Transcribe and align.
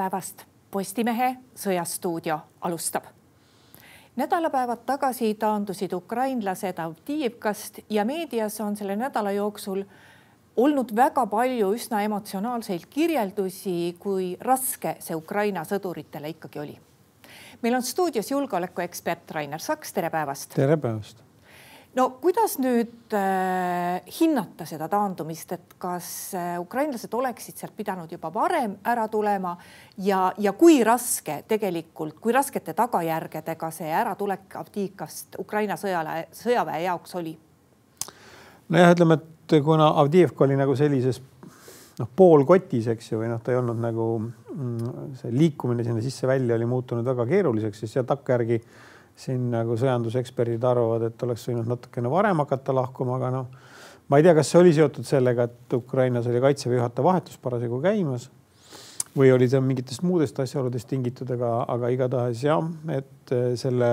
päevast, 0.00 0.44
Postimehe 0.70 1.36
Sõjastuudio 1.56 2.38
alustab. 2.60 3.04
nädalapäevad 4.16 4.78
tagasi 4.86 5.34
taandusid 5.34 5.92
ukrainlased 5.92 6.78
Avdiivkast 6.78 7.78
ja 7.90 8.04
meedias 8.04 8.60
on 8.60 8.76
selle 8.76 8.96
nädala 8.96 9.32
jooksul 9.32 9.84
olnud 10.56 10.96
väga 10.96 11.26
palju 11.26 11.72
üsna 11.74 12.02
emotsionaalseid 12.02 12.86
kirjeldusi, 12.90 13.96
kui 13.98 14.36
raske 14.40 14.96
see 15.00 15.16
Ukraina 15.16 15.64
sõduritele 15.64 16.32
ikkagi 16.36 16.58
oli. 16.58 16.78
meil 17.62 17.74
on 17.74 17.82
stuudios 17.82 18.30
julgeolekuekspert 18.30 19.30
Rainer 19.30 19.60
Saks, 19.60 19.92
tere 19.92 20.10
päevast. 20.10 20.54
tere 20.54 20.76
päevast 20.76 21.29
no 21.94 22.06
kuidas 22.22 22.56
nüüd 22.62 23.14
äh, 23.16 24.00
hinnata 24.20 24.66
seda 24.68 24.88
taandumist, 24.90 25.52
et 25.56 25.74
kas 25.82 26.10
äh, 26.38 26.54
ukrainlased 26.62 27.14
oleksid 27.14 27.58
sealt 27.58 27.74
pidanud 27.76 28.12
juba 28.12 28.30
varem 28.34 28.76
ära 28.86 29.08
tulema 29.10 29.56
ja, 29.98 30.30
ja 30.38 30.52
kui 30.58 30.80
raske 30.86 31.40
tegelikult, 31.48 32.18
kui 32.22 32.34
raskete 32.36 32.74
tagajärgedega 32.78 33.72
see 33.74 33.90
äratulek 34.02 34.56
Avdiivkast 34.60 35.40
Ukraina 35.42 35.78
sõjale, 35.80 36.26
sõjaväe 36.36 36.84
jaoks 36.86 37.18
oli? 37.18 37.34
nojah, 38.70 38.94
ütleme, 38.94 39.18
et 39.18 39.58
kuna 39.64 39.90
Avdiivka 40.00 40.46
oli 40.46 40.58
nagu 40.58 40.76
sellises 40.78 41.18
noh, 41.98 42.08
poolkotis, 42.16 42.86
eks 42.94 43.12
ju, 43.12 43.20
või 43.20 43.32
noh, 43.32 43.42
ta 43.42 43.52
ei 43.52 43.58
olnud 43.58 43.80
nagu 43.82 44.06
mm, 44.20 45.16
see 45.20 45.34
liikumine 45.34 45.84
sinna 45.86 46.02
sisse-välja 46.04 46.54
oli 46.54 46.70
muutunud 46.70 47.06
väga 47.06 47.26
keeruliseks, 47.28 47.82
siis 47.82 47.98
seal 47.98 48.06
takkajärgi 48.08 48.60
siin 49.20 49.50
nagu 49.52 49.76
sõjanduseksperdid 49.76 50.64
arvavad, 50.64 51.04
et 51.10 51.22
oleks 51.26 51.44
võinud 51.50 51.68
natukene 51.68 52.10
varem 52.12 52.40
hakata 52.40 52.74
lahkuma, 52.76 53.18
aga 53.18 53.32
noh, 53.34 53.48
ma 54.08 54.18
ei 54.18 54.24
tea, 54.26 54.34
kas 54.38 54.52
see 54.52 54.60
oli 54.62 54.72
seotud 54.76 55.06
sellega, 55.06 55.48
et 55.50 55.76
Ukrainas 55.76 56.28
oli 56.30 56.40
kaitseväe 56.42 56.80
juhataja 56.80 57.06
vahetus 57.06 57.40
parasjagu 57.42 57.82
käimas 57.84 58.30
või 59.16 59.32
oli 59.34 59.48
see 59.50 59.60
mingitest 59.64 60.04
muudest 60.06 60.38
asjaoludest 60.40 60.88
tingitud, 60.88 61.30
aga, 61.34 61.52
aga 61.68 61.90
igatahes 61.92 62.44
jah, 62.46 62.62
et 62.94 63.34
eh, 63.34 63.48
selle, 63.60 63.90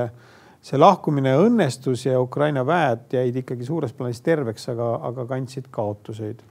see 0.63 0.79
lahkumine 0.79 1.33
õnnestus 1.41 2.05
ja 2.05 2.21
Ukraina 2.21 2.63
väed 2.67 3.17
jäid 3.17 3.41
ikkagi 3.41 3.65
suures 3.65 3.95
plaanis 3.97 4.21
terveks, 4.23 4.69
aga, 4.73 4.91
aga 5.09 5.25
kandsid 5.29 5.71
kaotuseid. 5.73 6.43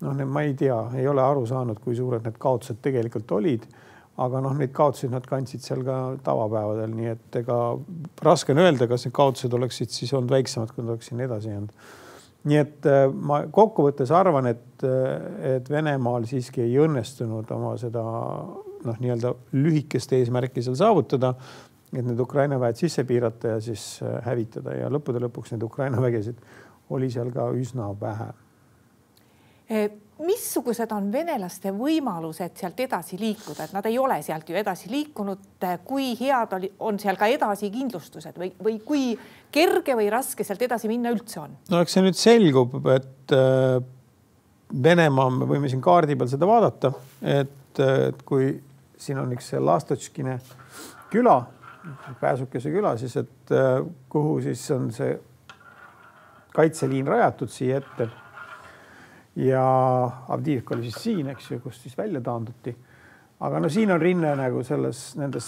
noh, 0.00 0.24
ma 0.26 0.42
ei 0.42 0.54
tea, 0.58 0.78
ei 0.98 1.06
ole 1.08 1.22
aru 1.22 1.46
saanud, 1.46 1.78
kui 1.80 1.96
suured 1.96 2.24
need 2.26 2.36
kaotused 2.40 2.82
tegelikult 2.82 3.32
olid 3.38 3.66
aga 4.20 4.42
noh, 4.44 4.54
neid 4.58 4.72
kaotusi 4.76 5.08
nad 5.10 5.24
kandsid 5.28 5.64
seal 5.64 5.82
ka 5.86 5.96
tavapäevadel, 6.26 6.92
nii 6.96 7.10
et 7.14 7.40
ega 7.40 7.56
raske 8.24 8.54
on 8.54 8.62
öelda, 8.64 8.88
kas 8.90 9.06
need 9.06 9.16
kaotused 9.16 9.54
oleksid 9.56 9.92
siis 9.94 10.12
olnud 10.16 10.32
väiksemad, 10.34 10.74
kui 10.74 10.84
nad 10.84 10.94
oleks 10.94 11.10
sinna 11.10 11.26
edasi 11.28 11.52
jäänud. 11.52 11.88
nii 12.50 12.56
et 12.56 12.86
äh, 12.88 13.02
ma 13.12 13.42
kokkuvõttes 13.52 14.12
arvan, 14.16 14.48
et, 14.48 14.84
äh, 14.84 15.56
et 15.56 15.70
Venemaal 15.70 16.24
siiski 16.28 16.64
ei 16.64 16.78
õnnestunud 16.80 17.50
oma 17.52 17.74
seda 17.80 18.04
noh, 18.04 19.00
nii-öelda 19.00 19.34
lühikest 19.52 20.12
eesmärki 20.16 20.64
seal 20.64 20.78
saavutada, 20.80 21.34
et 21.92 22.04
need 22.04 22.20
Ukraina 22.20 22.60
väed 22.60 22.80
sisse 22.80 23.04
piirata 23.04 23.56
ja 23.56 23.64
siis 23.64 23.98
äh, 24.04 24.20
hävitada 24.24 24.76
ja 24.78 24.92
lõppude 24.92 25.20
lõpuks 25.26 25.52
neid 25.52 25.66
Ukraina 25.68 26.00
vägesid 26.00 26.40
oli 26.90 27.10
seal 27.12 27.32
ka 27.34 27.50
üsna 27.56 27.90
vähe 28.00 28.30
missugused 30.26 30.92
on 30.92 31.08
venelaste 31.12 31.72
võimalused 31.74 32.56
sealt 32.60 32.80
edasi 32.84 33.18
liikuda, 33.20 33.66
et 33.66 33.74
nad 33.76 33.86
ei 33.88 33.98
ole 33.98 34.18
sealt 34.24 34.48
ju 34.48 34.56
edasi 34.58 34.90
liikunud. 34.90 35.46
kui 35.84 36.12
head 36.18 36.52
oli, 36.56 36.72
on 36.80 36.98
seal 36.98 37.16
ka 37.16 37.28
edasikindlustused 37.30 38.38
või, 38.38 38.52
või 38.62 38.78
kui 38.84 39.04
kerge 39.52 39.96
või 39.96 40.10
raske 40.10 40.44
sealt 40.44 40.62
edasi 40.62 40.88
minna 40.88 41.12
üldse 41.14 41.40
on? 41.40 41.56
no 41.70 41.80
eks 41.80 41.96
see 41.96 42.04
nüüd 42.04 42.18
selgub, 42.18 42.76
et 42.94 43.36
äh, 43.36 43.80
Venemaa, 44.70 45.30
me 45.34 45.48
võime 45.50 45.68
siin 45.68 45.80
kaardi 45.82 46.14
peal 46.14 46.28
seda 46.30 46.46
vaadata, 46.46 46.92
et, 47.26 47.80
et 47.82 48.20
kui 48.22 48.52
siin 49.00 49.18
on 49.18 49.32
üks 49.34 49.50
Lastotškine 49.58 50.38
küla, 51.10 51.40
Pääsukese 52.20 52.70
küla, 52.70 52.92
siis 53.00 53.16
et 53.16 53.52
äh, 53.56 53.80
kuhu 54.12 54.40
siis 54.44 54.62
on 54.76 54.90
see 54.94 55.14
kaitseliin 56.54 57.06
rajatud 57.08 57.50
siia 57.50 57.78
ette 57.80 58.08
ja 59.36 60.10
Avdiivka 60.28 60.74
oli 60.74 60.82
siis 60.82 61.02
siin, 61.02 61.28
eks 61.28 61.50
ju, 61.50 61.60
kust 61.60 61.82
siis 61.82 61.98
välja 61.98 62.20
taanduti. 62.20 62.76
aga 63.40 63.60
no 63.60 63.68
siin 63.68 63.92
on 63.92 64.00
rinne 64.00 64.34
nagu 64.36 64.62
selles, 64.62 65.16
nendes 65.16 65.46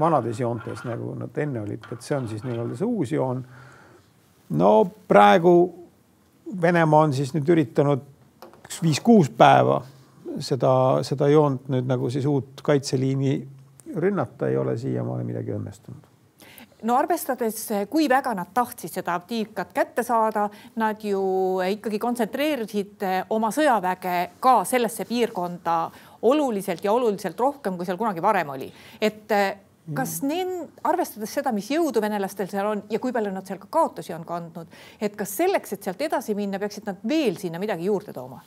vanades 0.00 0.40
joontes, 0.40 0.84
nagu 0.84 1.14
nad 1.14 1.38
enne 1.38 1.60
olid, 1.60 1.86
et 1.92 2.02
see 2.02 2.16
on 2.16 2.28
siis 2.28 2.44
nii-öelda 2.44 2.76
see 2.76 2.86
uus 2.86 3.12
joon. 3.12 3.44
no 4.50 4.72
praegu 5.08 5.76
Venemaa 6.62 7.06
on 7.06 7.12
siis 7.14 7.30
nüüd 7.34 7.48
üritanud 7.48 8.00
viis-kuus 8.82 9.30
päeva 9.30 9.76
seda, 10.42 10.72
seda 11.06 11.28
joont 11.30 11.68
nüüd 11.70 11.86
nagu 11.86 12.10
siis 12.10 12.26
uut 12.26 12.62
kaitseliini 12.62 13.36
rünnata, 13.96 14.48
ei 14.48 14.56
ole 14.58 14.76
siiamaani 14.78 15.24
midagi 15.30 15.54
õnnestunud 15.54 16.09
no 16.82 16.96
arvestades, 16.96 17.62
kui 17.90 18.08
väga 18.08 18.34
nad 18.36 18.52
tahtsid 18.54 18.92
seda 18.92 19.14
Avdiivkat 19.18 19.72
kätte 19.76 20.04
saada, 20.06 20.48
nad 20.80 21.02
ju 21.04 21.22
ikkagi 21.76 21.98
kontsentreerisid 22.02 23.06
oma 23.36 23.50
sõjaväge 23.54 24.16
ka 24.40 24.60
sellesse 24.68 25.06
piirkonda 25.08 25.80
oluliselt 26.28 26.84
ja 26.84 26.92
oluliselt 26.92 27.40
rohkem, 27.40 27.76
kui 27.76 27.88
seal 27.88 27.98
kunagi 28.00 28.22
varem 28.22 28.54
oli. 28.56 28.72
et 29.00 29.32
kas 29.96 30.20
need, 30.22 30.50
arvestades 30.86 31.32
seda, 31.34 31.52
mis 31.54 31.70
jõudu 31.72 32.02
venelastel 32.02 32.48
seal 32.50 32.68
on 32.68 32.82
ja 32.92 33.00
kui 33.02 33.14
palju 33.14 33.32
nad 33.34 33.46
seal 33.48 33.60
ka 33.62 33.70
kaotusi 33.72 34.14
on 34.14 34.24
kandnud, 34.28 34.80
et 35.00 35.16
kas 35.18 35.32
selleks, 35.40 35.74
et 35.74 35.86
sealt 35.86 36.02
edasi 36.04 36.36
minna, 36.38 36.60
peaksid 36.62 36.86
nad 36.88 37.00
veel 37.08 37.38
sinna 37.40 37.60
midagi 37.62 37.88
juurde 37.88 38.14
tooma? 38.16 38.42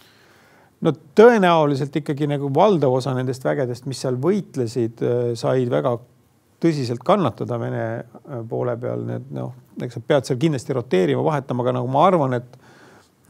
no 0.83 0.91
tõenäoliselt 1.15 1.95
ikkagi 2.01 2.27
nagu 2.27 2.49
valdav 2.53 2.93
osa 2.99 3.13
nendest 3.15 3.45
vägedest, 3.45 3.87
mis 3.87 4.01
seal 4.03 4.17
võitlesid, 4.19 5.03
said 5.39 5.71
väga 5.71 5.95
tõsiselt 6.63 7.03
kannatada 7.05 7.59
Vene 7.61 7.85
äh, 7.85 8.41
poole 8.49 8.75
peal, 8.79 9.05
need 9.07 9.31
noh, 9.35 9.53
eks 9.83 9.99
sa 9.99 10.03
pead 10.07 10.27
seal 10.27 10.39
kindlasti 10.41 10.75
roteerima, 10.77 11.23
vahetama, 11.25 11.65
aga 11.65 11.79
nagu 11.79 11.89
ma 11.91 12.05
arvan, 12.07 12.39
et 12.39 12.59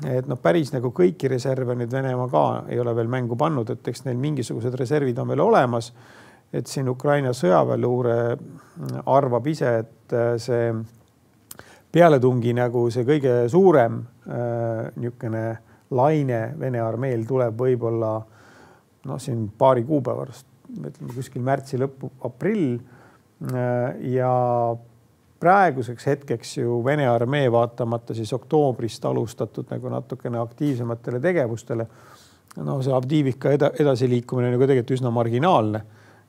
et 0.10 0.26
noh, 0.28 0.40
päris 0.42 0.72
nagu 0.74 0.90
kõiki 0.92 1.30
reserve 1.32 1.76
nüüd 1.78 1.92
Venemaa 1.94 2.28
ka 2.32 2.44
ei 2.74 2.80
ole 2.82 2.96
veel 2.98 3.12
mängu 3.12 3.38
pannud, 3.40 3.70
et 3.70 3.88
eks 3.88 4.04
neil 4.08 4.18
mingisugused 4.20 4.74
reservid 4.80 5.20
on 5.22 5.30
veel 5.32 5.44
olemas. 5.46 5.94
et 6.54 6.68
siin 6.70 6.90
Ukraina 6.90 7.32
sõjaväeluure 7.34 8.16
arvab 9.10 9.48
ise, 9.48 9.70
et 9.80 10.14
äh, 10.14 10.36
see 10.38 10.74
pealetungi 11.94 12.54
nagu 12.54 12.90
see 12.94 13.06
kõige 13.06 13.48
suurem 13.50 14.02
äh, 14.02 14.92
niisugune 14.96 15.46
laine 15.94 16.42
Vene 16.60 16.82
armeel 16.82 17.26
tuleb 17.26 17.58
võib-olla 17.58 18.14
noh, 19.06 19.20
siin 19.22 19.48
paari 19.58 19.84
kuu 19.86 20.02
pärast, 20.02 20.46
ütleme 20.74 21.14
kuskil 21.14 21.42
märtsi 21.46 21.78
lõppu, 21.82 22.12
aprill 22.26 22.80
ja 24.14 24.34
praeguseks 25.44 26.06
hetkeks 26.08 26.58
ju 26.58 26.78
Vene 26.86 27.08
armee 27.08 27.52
vaatamata 27.52 28.16
siis 28.16 28.32
oktoobrist 28.34 29.06
alustatud 29.06 29.68
nagu 29.72 29.90
natukene 29.92 30.40
aktiivsematele 30.40 31.20
tegevustele. 31.20 31.88
no 32.64 32.82
see 32.82 32.94
Avdiivika 32.94 33.52
eda, 33.52 33.72
edasiliikumine 33.80 34.48
on 34.48 34.54
ju 34.54 34.62
ka 34.62 34.70
tegelikult 34.72 34.96
üsna 34.98 35.12
marginaalne. 35.12 35.82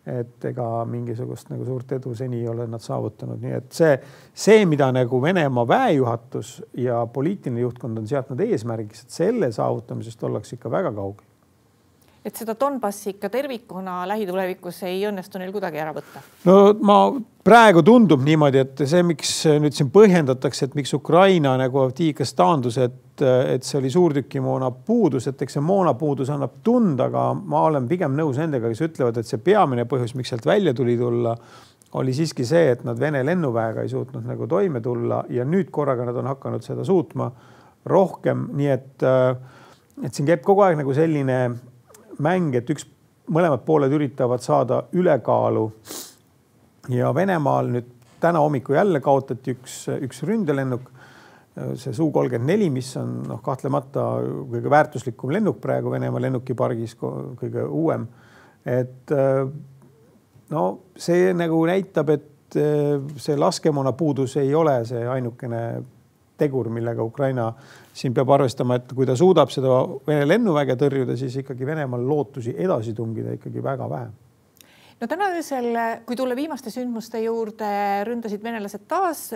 et 0.05 0.45
ega 0.45 0.85
mingisugust 0.85 1.49
nagu 1.49 1.65
suurt 1.65 1.93
edu 1.97 2.11
seni 2.15 2.43
ei 2.43 2.49
ole 2.49 2.67
nad 2.69 2.83
saavutanud, 2.83 3.39
nii 3.41 3.53
et 3.57 3.71
see, 3.73 3.95
see, 4.35 4.67
mida 4.69 4.91
nagu 4.93 5.21
Venemaa 5.23 5.65
väejuhatus 5.69 6.51
ja 6.77 7.07
poliitiline 7.07 7.63
juhtkond 7.63 8.03
on 8.03 8.09
seadnud 8.09 8.41
eesmärgiks, 8.45 9.07
et 9.07 9.17
selle 9.17 9.49
saavutamisest 9.53 10.27
ollakse 10.29 10.59
ikka 10.59 10.71
väga 10.71 10.93
kaugel 10.93 11.25
et 12.25 12.37
seda 12.41 12.55
Donbassi 12.61 13.15
ikka 13.15 13.29
tervikuna 13.29 14.03
lähitulevikus 14.09 14.83
ei 14.89 15.03
õnnestu 15.09 15.41
neil 15.41 15.53
kuidagi 15.53 15.81
ära 15.83 15.93
võtta? 15.93 16.23
no 16.49 16.57
ma 16.81 16.99
praegu 17.45 17.83
tundub 17.85 18.25
niimoodi, 18.25 18.63
et 18.65 18.85
see, 18.89 19.03
miks 19.05 19.33
nüüd 19.61 19.77
siin 19.77 19.91
põhjendatakse, 19.93 20.69
et 20.69 20.79
miks 20.79 20.95
Ukraina 20.97 21.53
nagu 21.61 21.83
Avdiivkast 21.85 22.37
taandus, 22.39 22.79
et, 22.81 23.21
et 23.21 23.67
see 23.67 23.77
oli 23.81 23.93
suurtükimoona 23.93 24.71
puudus, 24.87 25.29
et 25.29 25.45
eks 25.45 25.59
see 25.59 25.65
moonapuudus 25.65 26.33
annab 26.33 26.57
tunda, 26.65 27.11
aga 27.11 27.27
ma 27.37 27.67
olen 27.69 27.91
pigem 27.91 28.17
nõus 28.17 28.41
nendega, 28.41 28.73
kes 28.73 28.83
ütlevad, 28.89 29.21
et 29.21 29.29
see 29.29 29.43
peamine 29.45 29.85
põhjus, 29.91 30.17
miks 30.17 30.33
sealt 30.33 30.49
välja 30.49 30.73
tuli 30.75 30.97
tulla, 31.01 31.37
oli 32.01 32.17
siiski 32.17 32.47
see, 32.49 32.73
et 32.73 32.89
nad 32.89 32.99
Vene 32.99 33.21
lennuväega 33.27 33.85
ei 33.85 33.93
suutnud 33.93 34.25
nagu 34.27 34.49
toime 34.51 34.81
tulla 34.83 35.21
ja 35.31 35.45
nüüd 35.47 35.69
korraga 35.71 36.09
nad 36.09 36.17
on 36.19 36.33
hakanud 36.33 36.65
seda 36.65 36.83
suutma 36.89 37.29
rohkem, 37.87 38.49
nii 38.57 38.73
et, 38.73 39.05
et 40.03 40.11
siin 40.11 40.27
käib 40.27 40.43
kogu 40.43 40.65
aeg 40.65 40.81
nagu 40.81 40.97
selline 40.97 41.39
mäng, 42.23 42.55
et 42.55 42.71
üks, 42.71 42.87
mõlemad 43.33 43.65
pooled 43.67 43.93
üritavad 43.93 44.43
saada 44.45 44.85
ülekaalu. 44.93 45.71
ja 46.89 47.15
Venemaal 47.15 47.71
nüüd 47.73 47.87
täna 48.21 48.41
hommikul 48.41 48.77
jälle 48.77 49.01
kaotati 49.01 49.55
üks, 49.57 49.87
üks 50.01 50.23
ründelennuk, 50.23 50.91
see 51.79 51.93
Su 51.95 52.11
kolmkümmend 52.13 52.51
neli, 52.51 52.71
mis 52.71 52.91
on 53.01 53.23
noh, 53.29 53.41
kahtlemata 53.43 54.05
kõige 54.51 54.71
väärtuslikum 54.71 55.33
lennuk 55.33 55.61
praegu 55.63 55.93
Venemaa 55.93 56.23
lennukipargis, 56.27 56.97
kõige 56.99 57.67
uuem. 57.69 58.07
et 58.65 59.13
no 60.51 60.63
see 60.97 61.33
nagu 61.37 61.61
näitab, 61.67 62.11
et 62.11 62.59
see 63.17 63.37
laskemoona 63.37 63.93
puudus 63.93 64.37
ei 64.37 64.55
ole 64.55 64.79
see 64.89 65.07
ainukene 65.09 65.61
tegur, 66.39 66.69
millega 66.73 67.05
Ukraina 67.05 67.53
siin 67.95 68.15
peab 68.15 68.31
arvestama, 68.35 68.81
et 68.81 68.93
kui 68.95 69.07
ta 69.07 69.17
suudab 69.17 69.53
seda 69.55 69.85
Vene 70.07 70.27
lennuväge 70.27 70.77
tõrjuda, 70.81 71.17
siis 71.17 71.37
ikkagi 71.43 71.67
Venemaal 71.67 72.07
lootusi 72.09 72.57
edasi 72.59 72.95
tungida 72.95 73.37
ikkagi 73.39 73.63
väga 73.63 73.89
vähe 73.91 74.11
no 75.01 75.09
täna 75.11 75.31
öösel, 75.37 75.71
kui 76.07 76.17
tulla 76.17 76.37
viimaste 76.39 76.71
sündmuste 76.73 77.23
juurde, 77.25 77.71
ründasid 78.09 78.43
venelased 78.43 78.87
taas 78.89 79.31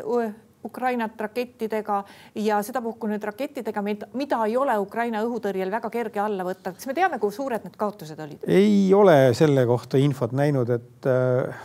Ukrainat 0.65 1.21
rakettidega 1.21 2.01
ja 2.43 2.59
sedapuhku 2.67 3.07
nüüd 3.07 3.23
rakettidega, 3.23 3.83
mida 3.83 4.41
ei 4.47 4.57
ole 4.59 4.75
Ukraina 4.83 5.23
õhutõrjel 5.23 5.71
väga 5.71 5.91
kerge 5.91 6.21
alla 6.21 6.47
võtta. 6.47 6.73
kas 6.75 6.89
me 6.91 6.95
teame, 6.97 7.21
kui 7.23 7.33
suured 7.33 7.65
need 7.65 7.77
kaotused 7.79 8.19
olid? 8.25 8.47
ei 8.47 8.89
ole 8.95 9.35
selle 9.39 9.67
kohta 9.67 10.01
infot 10.03 10.35
näinud, 10.35 10.71
et 10.75 11.07
äh, 11.07 11.61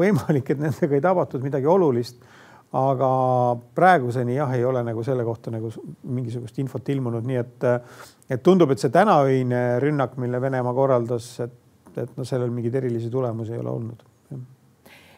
võimalik, 0.00 0.54
et 0.54 0.62
nendega 0.62 0.96
ei 0.96 1.04
tabatud 1.04 1.44
midagi 1.44 1.68
olulist. 1.68 2.24
Aga 2.72 3.08
praeguseni 3.76 4.38
jah, 4.38 4.52
ei 4.56 4.64
ole 4.64 4.80
nagu 4.86 5.02
selle 5.04 5.24
kohta 5.24 5.52
nagu 5.52 5.68
mingisugust 6.02 6.58
infot 6.62 6.88
ilmunud, 6.88 7.26
nii 7.28 7.40
et, 7.40 7.66
et 8.32 8.42
tundub, 8.42 8.72
et 8.72 8.80
see 8.80 8.92
tänaöine 8.92 9.60
rünnak, 9.82 10.16
mille 10.20 10.40
Venemaa 10.40 10.72
korraldas, 10.76 11.34
et, 11.44 11.58
et 11.96 12.16
noh, 12.16 12.28
sellel 12.28 12.54
mingeid 12.54 12.80
erilisi 12.80 13.12
tulemusi 13.12 13.52
ei 13.52 13.60
ole 13.60 13.76
olnud 13.76 14.08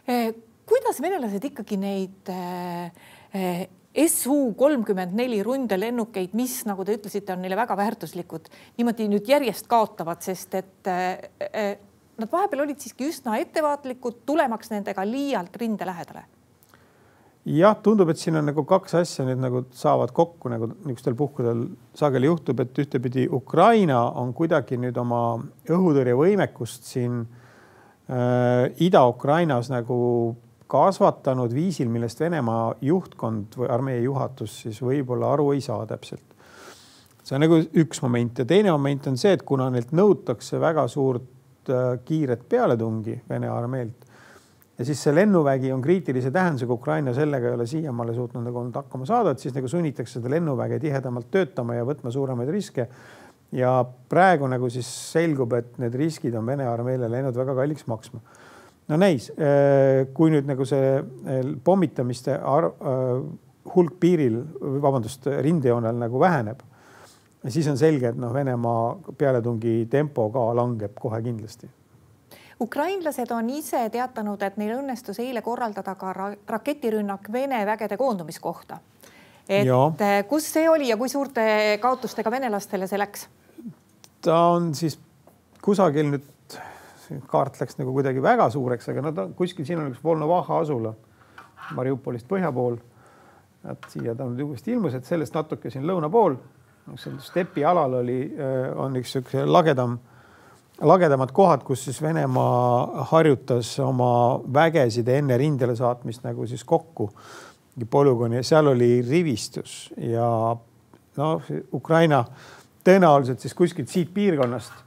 eh, 0.08 0.34
kuidas 0.66 1.00
venelased 1.02 1.44
ikkagi 1.50 1.78
neid 1.80 2.32
äh, 2.32 2.90
äh, 3.36 3.64
SU 3.94 4.54
kolmkümmend 4.58 5.14
neli 5.14 5.38
rundelennukeid, 5.46 6.32
mis, 6.34 6.62
nagu 6.66 6.84
te 6.84 6.96
ütlesite, 6.98 7.34
on 7.36 7.44
neile 7.44 7.58
väga 7.58 7.76
väärtuslikud, 7.78 8.48
niimoodi 8.78 9.06
nüüd 9.12 9.28
järjest 9.30 9.68
kaotavad, 9.70 10.22
sest 10.24 10.56
et 10.58 10.90
äh, 10.90 11.76
nad 12.18 12.30
vahepeal 12.30 12.64
olid 12.66 12.82
siiski 12.82 13.06
üsna 13.10 13.38
ettevaatlikud, 13.42 14.24
tulemaks 14.26 14.72
nendega 14.74 15.06
liialt 15.06 15.54
rinde 15.60 15.86
lähedale. 15.86 16.24
Jah, 17.44 17.76
tundub, 17.82 18.08
et 18.08 18.20
siin 18.20 18.38
on 18.40 18.46
nagu 18.48 18.64
kaks 18.68 18.96
asja 19.02 19.24
nüüd 19.28 19.40
nagu 19.42 19.64
saavad 19.76 20.12
kokku, 20.16 20.48
nagu 20.52 20.70
niisugustel 20.72 21.16
puhkudel 21.18 21.66
sageli 21.96 22.30
juhtub, 22.30 22.62
et 22.64 22.78
ühtepidi 22.80 23.26
Ukraina 23.32 24.00
on 24.20 24.32
kuidagi 24.36 24.78
nüüd 24.80 24.96
oma 25.00 25.20
õhutõrjevõimekust 25.68 26.88
siin 26.88 27.20
äh, 28.08 28.70
Ida-Ukrainas 28.86 29.68
nagu 29.72 29.98
kasvatanud 30.74 31.52
viisil, 31.54 31.90
millest 31.92 32.22
Venemaa 32.24 32.72
juhtkond 32.82 33.58
või 33.60 33.68
armee 33.70 33.98
juhatus 34.00 34.62
siis 34.64 34.80
võib-olla 34.82 35.34
aru 35.36 35.52
ei 35.52 35.60
saa 35.64 35.84
täpselt. 35.86 36.24
see 37.24 37.36
on 37.36 37.44
nagu 37.44 37.60
üks 37.60 38.00
moment 38.04 38.40
ja 38.40 38.48
teine 38.48 38.72
moment 38.72 39.06
on 39.12 39.20
see, 39.20 39.36
et 39.36 39.44
kuna 39.44 39.68
neilt 39.72 39.92
nõutakse 39.92 40.60
väga 40.60 40.88
suurt 40.88 41.68
äh, 41.68 42.00
kiiret 42.04 42.48
pealetungi 42.48 43.20
Vene 43.28 43.52
armeelt 43.52 44.13
ja 44.78 44.84
siis 44.84 45.02
see 45.02 45.14
lennuvägi 45.14 45.72
on 45.72 45.82
kriitilise 45.82 46.30
tähendusega, 46.34 46.72
Ukraina 46.72 47.14
sellega 47.14 47.50
ei 47.50 47.58
ole 47.58 47.66
siiamaale 47.66 48.14
suutnud 48.14 48.42
nagu 48.42 48.58
olnud 48.58 48.78
hakkama 48.80 49.06
saada, 49.06 49.34
et 49.34 49.42
siis 49.42 49.54
nagu 49.54 49.68
sunnitakse 49.70 50.18
seda 50.18 50.32
lennuväge 50.32 50.80
tihedamalt 50.82 51.30
töötama 51.30 51.78
ja 51.78 51.86
võtma 51.86 52.10
suuremaid 52.14 52.50
riske. 52.50 52.88
ja 53.54 53.84
praegu 54.08 54.48
nagu 54.50 54.66
siis 54.70 54.88
selgub, 55.12 55.52
et 55.54 55.78
need 55.78 55.94
riskid 55.94 56.34
on 56.34 56.46
Vene 56.46 56.66
armeele 56.66 57.08
läinud 57.08 57.36
väga 57.36 57.54
kalliks 57.54 57.86
maksma 57.86 58.20
no 58.88 58.98
näis, 59.00 59.30
äh, 59.30 60.04
kui 60.16 60.32
nüüd 60.32 60.48
nagu 60.48 60.66
see 60.68 60.98
äh, 60.98 61.40
pommitamiste 61.64 62.36
arv, 62.36 62.74
äh, 62.80 63.22
hulk 63.74 63.96
piiril, 64.00 64.40
vabandust, 64.84 65.28
rindejoonel 65.44 65.96
nagu 65.96 66.20
väheneb, 66.20 66.60
siis 67.48 67.68
on 67.70 67.80
selge, 67.80 68.10
et 68.12 68.20
noh, 68.20 68.32
Venemaa 68.34 69.14
pealetungi 69.18 69.84
tempo 69.92 70.28
ka 70.32 70.50
langeb 70.56 70.96
kohe 71.00 71.20
kindlasti. 71.24 71.70
Ukrainlased 72.64 73.30
on 73.36 73.50
ise 73.50 73.84
teatanud, 73.92 74.42
et 74.42 74.58
neil 74.60 74.74
õnnestus 74.78 75.20
eile 75.22 75.42
korraldada 75.44 75.94
ka 76.00 76.12
ra 76.16 76.32
raketirünnak 76.48 77.30
Vene 77.32 77.64
vägede 77.66 77.96
koondumiskohta. 78.00 78.78
et 79.48 79.66
ja. 79.68 79.80
kus 80.28 80.52
see 80.52 80.68
oli 80.68 80.88
ja 80.88 80.96
kui 80.96 81.08
suurte 81.08 81.78
kaotustega 81.80 82.30
venelastele 82.30 82.86
see 82.86 82.98
läks? 82.98 83.28
ta 84.24 84.38
on 84.56 84.74
siis 84.74 84.98
kusagil 85.62 86.08
nüüd 86.12 86.30
kaart 87.28 87.60
läks 87.60 87.78
nagu 87.78 87.92
kuidagi 87.92 88.22
väga 88.22 88.48
suureks, 88.50 88.88
aga 88.88 89.02
no 89.04 89.12
ta 89.12 89.26
kuskil 89.36 89.66
siin 89.68 89.80
on 89.82 89.92
üks 89.92 90.02
Volnovaha 90.04 90.60
asula 90.64 90.94
Mariupolist 91.74 92.28
põhja 92.28 92.52
pool. 92.52 92.76
et 93.70 93.86
siia 93.88 94.12
ta 94.14 94.26
nüüd 94.28 94.44
uuesti 94.44 94.74
ilmus, 94.74 94.92
et 94.94 95.06
sellest 95.08 95.32
natuke 95.34 95.70
siin 95.72 95.86
lõuna 95.88 96.10
pool, 96.12 96.34
seal 97.00 97.14
stepi 97.24 97.62
alal 97.64 97.94
oli, 98.02 98.18
äh, 98.36 98.66
on 98.76 98.98
üks 99.00 99.14
sihuke 99.14 99.46
lagedam, 99.48 99.96
lagedamad 100.82 101.32
kohad, 101.32 101.62
kus 101.62 101.84
siis 101.84 102.02
Venemaa 102.02 103.04
harjutas 103.10 103.78
oma 103.82 104.40
vägesid 104.54 105.08
enne 105.08 105.38
rindele 105.38 105.76
saatmist 105.76 106.24
nagu 106.26 106.46
siis 106.46 106.64
kokku 106.64 107.10
polügooni 107.90 108.40
ja 108.40 108.46
seal 108.46 108.70
oli 108.70 109.02
rivistus 109.02 109.92
ja 109.98 110.26
noh, 111.16 111.52
Ukraina 111.72 112.24
tõenäoliselt 112.84 113.42
siis 113.42 113.54
kuskilt 113.54 113.88
siit 113.88 114.10
piirkonnast 114.14 114.84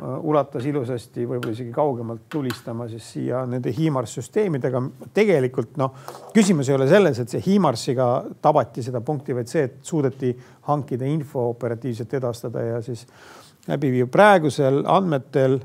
Äh, 0.00 0.20
ulatas 0.24 0.64
ilusasti, 0.64 1.26
võib-olla 1.28 1.52
isegi 1.52 1.72
kaugemalt 1.74 2.22
tulistama 2.32 2.86
siis 2.88 3.04
siia 3.12 3.42
nende 3.44 3.68
HIMARS 3.76 4.14
süsteemidega. 4.16 4.80
tegelikult 5.12 5.76
noh, 5.76 5.90
küsimus 6.32 6.70
ei 6.70 6.76
ole 6.78 6.86
selles, 6.88 7.18
et 7.20 7.28
see 7.28 7.42
HIMARS-iga 7.44 8.06
tabati 8.40 8.84
seda 8.86 9.02
punkti, 9.04 9.36
vaid 9.36 9.50
see, 9.50 9.66
et 9.68 9.76
suudeti 9.84 10.30
hankida 10.70 11.04
info 11.04 11.50
operatiivselt 11.50 12.14
edastada 12.16 12.62
ja 12.64 12.80
siis 12.80 13.04
läbi 13.04 13.39
viia. 13.80 14.06
praegusel 14.06 14.82
andmetel 14.86 15.60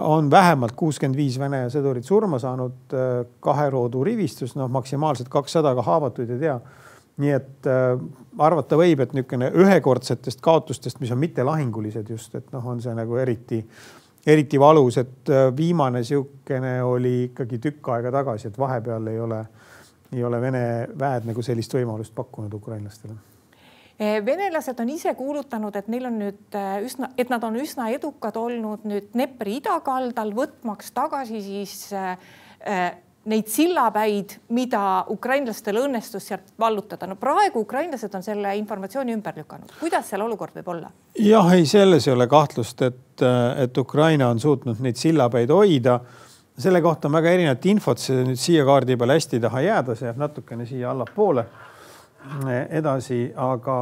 on 0.00 0.30
vähemalt 0.30 0.72
kuuskümmend 0.76 1.16
viis 1.16 1.38
Vene 1.38 1.66
sõdurit 1.72 2.04
surma 2.04 2.38
saanud, 2.42 2.78
äh, 2.92 3.22
kahe 3.40 3.70
roodu 3.70 4.04
rivistus, 4.04 4.56
noh 4.56 4.68
maksimaalselt 4.72 5.28
kakssada 5.28 5.74
ka 5.74 5.82
haavatuid 5.86 6.30
ei 6.30 6.42
tea 6.42 6.60
nii 7.16 7.32
et 7.32 7.68
äh, 7.70 8.00
arvata 8.38 8.76
võib, 8.76 9.00
et 9.00 9.14
niisugune 9.16 9.50
ühekordsetest 9.56 10.42
kaotustest, 10.44 11.00
mis 11.00 11.12
on 11.14 11.20
mittelahingulised 11.22 12.10
just, 12.12 12.34
et 12.36 12.50
noh, 12.52 12.64
on 12.68 12.82
see 12.84 12.92
nagu 12.96 13.16
eriti, 13.20 13.62
eriti 14.26 14.60
valus, 14.60 14.98
et 15.00 15.32
äh, 15.32 15.46
viimane 15.56 16.02
niisugune 16.04 16.74
oli 16.84 17.14
ikkagi 17.30 17.60
tükk 17.68 17.94
aega 17.96 18.12
tagasi, 18.18 18.50
et 18.50 18.60
vahepeal 18.60 19.08
ei 19.12 19.20
ole, 19.20 19.40
ei 20.12 20.24
ole 20.24 20.40
Vene 20.40 20.66
väed 20.98 21.30
nagu 21.30 21.42
sellist 21.46 21.72
võimalust 21.78 22.14
pakkunud 22.16 22.52
ukrainlastele 22.60 23.35
venelased 23.98 24.80
on 24.80 24.88
ise 24.92 25.14
kuulutanud, 25.14 25.76
et 25.76 25.88
neil 25.88 26.06
on 26.10 26.18
nüüd 26.20 26.56
äh, 26.58 26.76
üsna, 26.84 27.08
et 27.16 27.30
nad 27.32 27.44
on 27.44 27.56
üsna 27.56 27.88
edukad 27.94 28.36
olnud 28.36 28.84
nüüd 28.84 29.08
Dnepri 29.14 29.56
idakaldal, 29.62 30.34
võtmaks 30.36 30.92
tagasi 30.96 31.40
siis 31.44 31.78
äh, 31.96 32.18
neid 33.26 33.48
sillapäid, 33.50 34.36
mida 34.54 34.82
ukrainlastel 35.10 35.80
õnnestus 35.80 36.28
sealt 36.28 36.52
vallutada. 36.58 37.06
no 37.06 37.16
praegu 37.16 37.64
ukrainlased 37.64 38.14
on 38.14 38.22
selle 38.22 38.52
informatsiooni 38.56 39.16
ümber 39.16 39.40
lükanud. 39.40 39.72
kuidas 39.80 40.12
seal 40.12 40.22
olukord 40.22 40.54
võib 40.60 40.68
olla? 40.76 40.92
jah, 41.18 41.50
ei, 41.56 41.66
selles 41.66 42.06
ei 42.06 42.14
ole 42.14 42.28
kahtlust, 42.28 42.82
et, 42.82 43.24
et 43.56 43.78
Ukraina 43.78 44.28
on 44.28 44.40
suutnud 44.40 44.80
neid 44.84 45.00
sillapäid 45.00 45.50
hoida. 45.50 46.00
selle 46.58 46.82
kohta 46.82 47.08
on 47.08 47.16
väga 47.16 47.32
erinevat 47.32 47.66
infot, 47.66 47.98
see 47.98 48.24
nüüd 48.28 48.40
siia 48.40 48.64
kaardi 48.64 48.96
peale 48.96 49.16
hästi 49.16 49.40
ei 49.40 49.46
taha 49.48 49.64
jääda, 49.70 49.96
see 49.96 50.06
jääb 50.06 50.20
natukene 50.20 50.66
siia 50.66 50.90
allapoole 50.92 51.46
edasi, 52.70 53.20
aga 53.36 53.76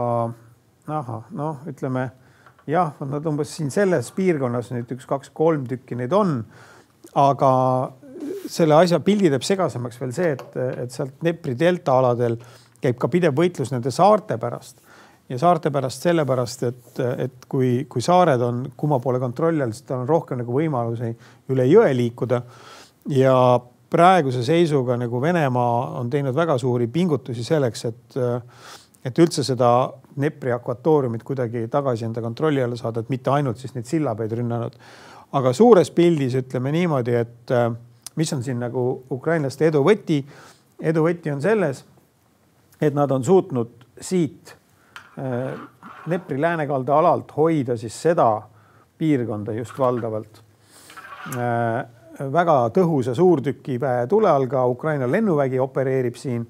ahah, 0.86 1.26
noh, 1.36 1.64
ütleme 1.70 2.08
jah, 2.70 2.94
nad 3.08 3.26
umbes 3.28 3.52
siin 3.56 3.70
selles 3.72 4.10
piirkonnas 4.16 4.70
nüüd 4.74 4.94
üks, 4.96 5.06
kaks, 5.08 5.32
kolm 5.36 5.66
tükki 5.68 5.98
neid 5.98 6.12
on. 6.16 6.42
aga 7.14 7.50
selle 8.50 8.74
asja 8.74 8.98
pildi 9.04 9.30
teeb 9.30 9.44
segasemaks 9.44 10.00
veel 10.00 10.12
see, 10.16 10.32
et, 10.34 10.56
et 10.84 10.92
sealt 10.92 11.14
Dnepri 11.20 11.54
delta 11.58 11.98
aladel 12.00 12.38
käib 12.82 12.98
ka 13.00 13.08
pidev 13.12 13.36
võitlus 13.36 13.72
nende 13.72 13.92
saarte 13.94 14.38
pärast 14.40 14.80
ja 15.28 15.38
saarte 15.40 15.70
pärast 15.72 16.04
sellepärast, 16.04 16.62
et, 16.68 17.02
et 17.26 17.46
kui, 17.48 17.84
kui 17.88 18.04
saared 18.04 18.42
on 18.44 18.64
kumma 18.76 18.98
poole 19.00 19.20
kontrolli 19.22 19.62
all, 19.64 19.72
siis 19.72 19.86
tal 19.88 20.02
on 20.02 20.08
rohkem 20.08 20.40
nagu 20.42 20.52
võimalusi 20.52 21.14
üle 21.52 21.68
jõe 21.68 21.94
liikuda. 21.96 22.42
ja 23.12 23.36
praeguse 23.94 24.42
seisuga 24.42 24.96
nagu 24.98 25.20
Venemaa 25.22 26.00
on 26.00 26.10
teinud 26.10 26.34
väga 26.34 26.56
suuri 26.58 26.88
pingutusi 26.90 27.44
selleks, 27.46 27.84
et, 27.90 28.16
et 29.06 29.20
üldse 29.22 29.44
seda 29.46 29.70
Dnepri 30.14 30.52
akvatooriumit 30.54 31.22
kuidagi 31.26 31.66
tagasi 31.70 32.06
enda 32.08 32.22
kontrolli 32.22 32.62
alla 32.62 32.78
saada, 32.78 33.02
et 33.02 33.12
mitte 33.12 33.30
ainult 33.34 33.62
siis 33.62 33.74
neid 33.74 33.86
sillapäid 33.90 34.34
rünnanud. 34.38 34.78
aga 35.34 35.52
suures 35.52 35.90
pildis 35.90 36.34
ütleme 36.38 36.70
niimoodi, 36.74 37.14
et 37.14 37.54
mis 38.16 38.32
on 38.32 38.42
siin 38.42 38.60
nagu 38.62 38.84
ukrainlaste 39.10 39.66
edu 39.70 39.82
võti? 39.86 40.20
edu 40.80 41.06
võti 41.06 41.30
on 41.32 41.42
selles, 41.42 41.84
et 42.80 42.94
nad 42.94 43.10
on 43.10 43.24
suutnud 43.24 43.86
siit 44.00 44.56
Dnepri 46.04 46.40
läänekalda 46.40 46.98
alalt 46.98 47.30
hoida 47.36 47.76
siis 47.78 47.94
seda 48.02 48.28
piirkonda 48.98 49.54
just 49.54 49.78
valdavalt 49.78 50.42
väga 52.18 52.70
tõhusa 52.74 53.14
suurtükiväe 53.14 54.06
tule 54.06 54.30
all, 54.30 54.46
ka 54.46 54.66
Ukraina 54.66 55.10
lennuvägi 55.10 55.58
opereerib 55.58 56.14
siin 56.14 56.46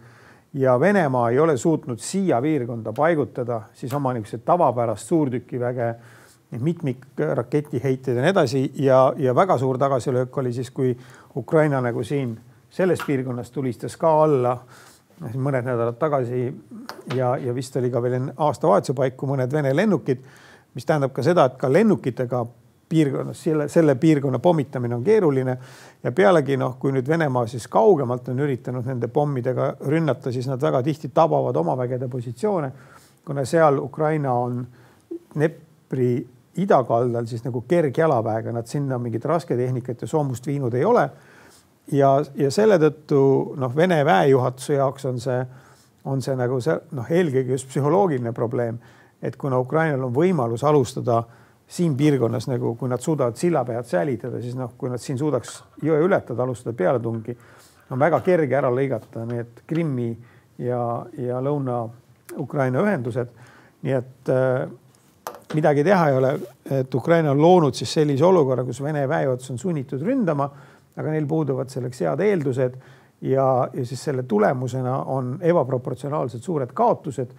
ja 0.55 0.81
Venemaa 0.81 1.31
ei 1.31 1.39
ole 1.39 1.57
suutnud 1.57 1.99
siia 1.99 2.41
piirkonda 2.43 2.93
paigutada 2.93 3.63
siis 3.73 3.95
oma 3.95 4.13
niisugust 4.13 4.45
tavapärast 4.45 5.09
suurtükiväge 5.09 5.95
mitmikraketiheiteid 6.61 8.17
ja 8.17 8.23
nii 8.23 8.31
edasi. 8.31 8.73
Ja, 8.75 9.13
ja 9.17 9.35
väga 9.35 9.59
suur 9.59 9.79
tagasilöök 9.79 10.39
oli 10.39 10.53
siis, 10.53 10.71
kui 10.71 10.97
Ukraina 11.37 11.81
nagu 11.81 12.05
siin 12.05 12.37
selles 12.71 13.01
piirkonnas 13.07 13.51
tulistas 13.51 13.97
ka 13.97 14.13
alla 14.23 14.59
mõned 15.21 15.67
nädalad 15.67 15.99
tagasi 15.99 16.47
ja, 17.15 17.37
ja 17.37 17.55
vist 17.55 17.77
oli 17.77 17.91
ka 17.91 18.03
veel 18.03 18.19
enne 18.19 18.35
aastavahetuse 18.37 18.95
paiku 18.99 19.27
mõned 19.31 19.53
Vene 19.53 19.75
lennukid, 19.77 20.23
mis 20.75 20.87
tähendab 20.87 21.13
ka 21.15 21.23
seda, 21.23 21.45
et 21.47 21.59
ka 21.59 21.71
lennukitega 21.73 22.45
piirkonnas, 22.95 23.43
selle, 23.43 23.69
selle 23.69 23.95
piirkonna 23.99 24.39
pommitamine 24.39 24.95
on 24.95 25.05
keeruline 25.05 25.57
ja 26.03 26.13
pealegi 26.13 26.57
noh, 26.61 26.77
kui 26.79 26.93
nüüd 26.95 27.09
Venemaa 27.11 27.49
siis 27.51 27.67
kaugemalt 27.71 28.29
on 28.31 28.43
üritanud 28.47 28.87
nende 28.87 29.09
pommidega 29.11 29.73
rünnata, 29.91 30.33
siis 30.33 30.47
nad 30.51 30.63
väga 30.63 30.83
tihti 30.87 31.11
tabavad 31.15 31.57
oma 31.59 31.75
vägede 31.81 32.09
positsioone, 32.09 32.71
kuna 33.27 33.45
seal 33.49 33.81
Ukraina 33.83 34.35
on 34.39 34.63
Dnepri 35.35 36.13
idakaldal 36.63 37.27
siis 37.27 37.43
nagu 37.45 37.65
kergjalaväega, 37.69 38.53
nad 38.55 38.71
sinna 38.71 38.99
mingit 39.03 39.25
rasketehnikat 39.27 40.05
ja 40.05 40.09
soomust 40.09 40.47
viinud 40.47 40.75
ei 40.75 40.85
ole. 40.85 41.09
ja, 41.93 42.17
ja 42.35 42.51
selle 42.51 42.79
tõttu 42.79 43.21
noh, 43.61 43.77
Vene 43.77 44.05
väejuhatuse 44.07 44.79
jaoks 44.79 45.05
on 45.11 45.19
see, 45.21 45.41
on 46.05 46.23
see 46.23 46.37
nagu 46.39 46.61
see 46.63 46.77
noh, 46.95 47.11
eelkõige 47.11 47.59
just 47.59 47.69
psühholoogiline 47.73 48.33
probleem, 48.33 48.79
et 49.23 49.37
kuna 49.37 49.59
Ukrainal 49.59 50.07
on 50.07 50.15
võimalus 50.15 50.63
alustada 50.65 51.25
siin 51.69 51.97
piirkonnas 51.97 52.49
nagu, 52.51 52.75
kui 52.79 52.89
nad 52.89 53.01
suudavad 53.01 53.37
silla 53.41 53.65
pead 53.65 53.89
säilitada, 53.89 54.41
siis 54.43 54.57
noh, 54.59 54.75
kui 54.79 54.91
nad 54.93 55.01
siin 55.03 55.19
suudaks 55.19 55.57
jõe 55.83 55.99
ületada, 56.05 56.43
alustada 56.45 56.77
pealetungi, 56.77 57.37
on 57.91 58.01
väga 58.01 58.21
kerge 58.25 58.57
ära 58.59 58.71
lõigata 58.73 59.25
need 59.29 59.65
Krimmi 59.67 60.11
ja, 60.59 60.81
ja 61.19 61.41
Lõuna-Ukraina 61.45 62.85
ühendused. 62.85 63.33
nii 63.85 63.93
et 63.93 64.31
äh, 64.33 64.69
midagi 65.55 65.85
teha 65.85 66.09
ei 66.09 66.17
ole, 66.17 66.35
et 66.81 66.95
Ukraina 66.95 67.31
on 67.31 67.41
loonud 67.43 67.77
siis 67.77 67.93
sellise 67.93 68.25
olukorra, 68.25 68.65
kus 68.65 68.83
Vene 68.83 69.09
väejuhatus 69.09 69.51
on 69.51 69.59
sunnitud 69.59 70.03
ründama, 70.03 70.49
aga 70.97 71.11
neil 71.11 71.27
puuduvad 71.27 71.73
selleks 71.73 72.01
head 72.05 72.23
eeldused 72.25 72.77
ja, 73.21 73.69
ja 73.73 73.87
siis 73.87 74.05
selle 74.05 74.23
tulemusena 74.29 74.97
on 75.13 75.37
ebaproportsionaalselt 75.43 76.43
suured 76.43 76.73
kaotused 76.75 77.35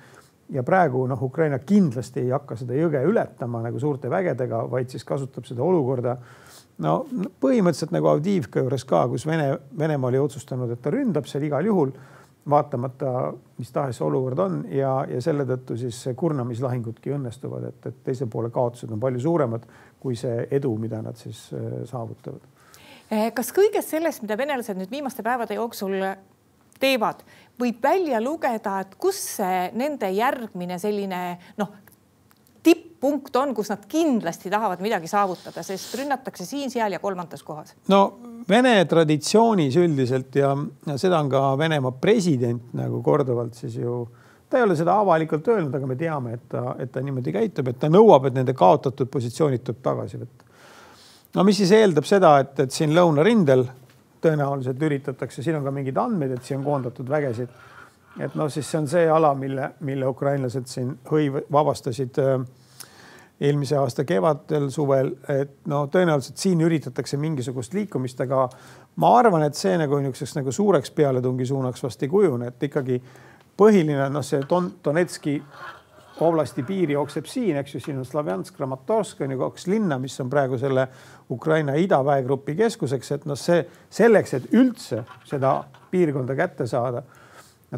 ja 0.53 0.63
praegu 0.63 1.05
noh, 1.09 1.21
Ukraina 1.23 1.59
kindlasti 1.59 2.25
ei 2.25 2.33
hakka 2.33 2.57
seda 2.59 2.77
jõge 2.77 3.01
ületama 3.07 3.63
nagu 3.65 3.79
suurte 3.81 4.09
vägedega, 4.11 4.65
vaid 4.71 4.91
siis 4.93 5.05
kasutab 5.07 5.47
seda 5.47 5.63
olukorda. 5.63 6.17
no 6.77 7.05
põhimõtteliselt 7.41 7.95
nagu 7.95 8.11
Avdiivka 8.11 8.59
juures 8.59 8.83
ka, 8.85 9.07
kus 9.07 9.25
Vene, 9.25 9.57
Venemaa 9.77 10.11
oli 10.11 10.19
otsustanud, 10.19 10.71
et 10.71 10.81
ta 10.81 10.91
ründab 10.93 11.25
seal 11.27 11.43
igal 11.47 11.65
juhul, 11.65 11.93
vaatamata 12.49 13.33
mis 13.57 13.71
tahes 13.71 14.01
olukord 14.01 14.39
on 14.39 14.59
ja, 14.69 15.05
ja 15.09 15.21
selle 15.21 15.47
tõttu 15.49 15.77
siis 15.81 16.03
kurnamislahingudki 16.15 17.15
õnnestuvad, 17.15 17.69
et, 17.71 17.87
et 17.89 18.03
teise 18.05 18.27
poole 18.29 18.51
kaotused 18.53 18.91
on 18.91 18.99
palju 19.01 19.23
suuremad 19.23 19.65
kui 19.99 20.17
see 20.19 20.45
edu, 20.53 20.75
mida 20.77 21.01
nad 21.01 21.17
siis 21.17 21.47
äh, 21.57 21.81
saavutavad. 21.89 22.43
Eh, 23.09 23.31
kas 23.33 23.49
kõigest 23.53 23.89
sellest, 23.93 24.21
mida 24.25 24.37
venelased 24.37 24.77
nüüd 24.77 24.93
viimaste 24.93 25.25
päevade 25.25 25.57
jooksul 25.57 25.97
teevad, 26.79 27.23
võib 27.59 27.81
välja 27.83 28.21
lugeda, 28.23 28.79
et 28.83 28.95
kus 28.99 29.19
see 29.37 29.65
nende 29.77 30.09
järgmine 30.11 30.79
selline 30.81 31.21
noh, 31.61 31.73
tipppunkt 32.65 33.35
on, 33.37 33.53
kus 33.55 33.69
nad 33.69 33.85
kindlasti 33.89 34.49
tahavad 34.49 34.81
midagi 34.81 35.07
saavutada, 35.07 35.63
sest 35.63 35.93
rünnatakse 35.99 36.47
siin-seal 36.47 36.97
ja 36.97 36.99
kolmandas 36.99 37.43
kohas. 37.45 37.75
no 37.91 38.05
Vene 38.49 38.75
traditsioonis 38.85 39.73
üldiselt 39.81 40.35
ja, 40.37 40.51
ja 40.85 40.97
seda 41.01 41.17
on 41.17 41.31
ka 41.31 41.55
Venemaa 41.57 41.95
president 41.97 42.75
nagu 42.77 42.99
korduvalt 43.05 43.57
siis 43.57 43.79
ju 43.81 44.03
ta 44.49 44.59
ei 44.59 44.63
ole 44.63 44.75
seda 44.77 44.99
avalikult 45.01 45.47
öelnud, 45.49 45.73
aga 45.73 45.87
me 45.89 45.95
teame, 45.99 46.35
et 46.37 46.43
ta, 46.51 46.75
et 46.79 46.91
ta 46.93 47.01
niimoodi 47.03 47.33
käitub, 47.33 47.71
et 47.71 47.79
ta 47.81 47.89
nõuab, 47.89 48.29
et 48.29 48.37
nende 48.37 48.53
kaotatud 48.57 49.09
positsioonid 49.11 49.63
tuleb 49.65 49.81
tagasi 49.83 50.19
võtta. 50.21 50.45
no 51.35 51.45
mis 51.47 51.57
siis 51.61 51.73
eeldab 51.75 52.05
seda, 52.07 52.37
et, 52.43 52.59
et 52.67 52.71
siin 52.71 52.93
lõunarindel 52.95 53.65
tõenäoliselt 54.25 54.81
üritatakse, 54.89 55.43
siin 55.43 55.59
on 55.59 55.65
ka 55.65 55.73
mingid 55.73 55.97
andmed, 56.01 56.35
et 56.35 56.43
siia 56.43 56.59
on 56.59 56.65
koondatud 56.65 57.09
vägesid. 57.09 57.49
et 58.19 58.35
noh, 58.35 58.49
siis 58.49 58.67
see 58.71 58.79
on 58.79 58.87
see 58.87 59.09
ala, 59.11 59.33
mille, 59.35 59.73
mille 59.83 60.07
ukrainlased 60.07 60.69
siin 60.71 60.93
hõiv 61.09 61.41
vabastasid 61.51 62.19
äh, 62.23 62.45
eelmise 63.41 63.75
aasta 63.77 64.05
kevadel, 64.07 64.69
suvel, 64.71 65.11
et 65.29 65.57
no 65.67 65.85
tõenäoliselt 65.91 66.39
siin 66.39 66.61
üritatakse 66.63 67.17
mingisugust 67.19 67.73
liikumist, 67.75 68.21
aga 68.23 68.45
ma 69.03 69.11
arvan, 69.19 69.43
et 69.43 69.59
see 69.59 69.75
nagu 69.79 69.99
niisuguseks 69.99 70.37
nagu 70.39 70.53
suureks 70.55 70.93
pealetungi 70.95 71.47
suunaks 71.49 71.83
vast 71.83 72.03
ei 72.03 72.11
kujune, 72.11 72.53
et 72.53 72.63
ikkagi 72.69 73.01
põhiline 73.59 74.07
noh, 74.11 74.23
see 74.23 74.39
Don 74.49 74.71
Donetski 74.83 75.35
oblasti 76.23 76.63
piir 76.63 76.91
jookseb 76.95 77.27
siin, 77.27 77.57
eks 77.59 77.75
ju, 77.75 77.81
siin 77.83 77.99
on 77.99 78.05
Slavjansk, 78.07 78.55
Kramatorsk 78.55 79.21
on 79.25 79.33
ju 79.35 79.39
kaks 79.39 79.67
linna, 79.67 79.97
mis 79.99 80.15
on 80.23 80.29
praegu 80.31 80.57
selle 80.59 80.87
Ukraina 81.31 81.75
idaväegrupi 81.79 82.55
keskuseks, 82.55 83.11
et 83.11 83.25
noh, 83.27 83.39
see 83.39 83.65
selleks, 83.91 84.35
et 84.37 84.53
üldse 84.55 85.03
seda 85.27 85.57
piirkonda 85.91 86.35
kätte 86.37 86.67
saada, 86.71 87.03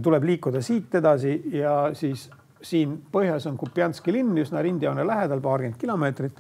tuleb 0.04 0.28
liikuda 0.30 0.62
siit 0.62 0.94
edasi 1.00 1.34
ja 1.58 1.90
siis 1.98 2.28
siin 2.62 2.98
põhjas 3.12 3.48
on 3.50 3.58
Kupjanski 3.58 4.14
linn 4.14 4.38
üsna 4.38 4.62
rindjoone 4.66 5.06
lähedal, 5.08 5.42
paarkümmend 5.42 5.80
kilomeetrit. 5.82 6.40